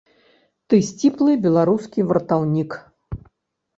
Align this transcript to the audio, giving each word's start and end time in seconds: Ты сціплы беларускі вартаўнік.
Ты 0.73 0.79
сціплы 0.89 1.35
беларускі 1.45 2.07
вартаўнік. 2.13 2.69